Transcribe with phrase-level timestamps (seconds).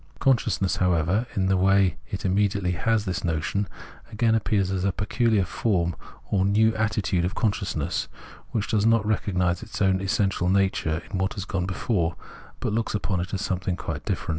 [0.17, 3.67] Conscious ness, however, in the way it immediately has this notion,
[4.11, 5.95] again appears as a peculiar form
[6.31, 8.07] or new attitude of consciousness,
[8.49, 12.15] which does not recognise its own essential nature in what has gone before,
[12.61, 14.29] but looks upon it as something quite different.